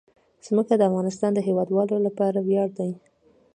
[0.45, 2.91] ځمکه د افغانستان د هیوادوالو لپاره ویاړ دی.